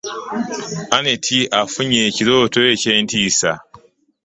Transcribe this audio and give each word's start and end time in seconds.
Annet 0.97 1.25
afunye 1.61 1.99
ekirooto 2.09 2.59
eky'entisa. 2.73 3.51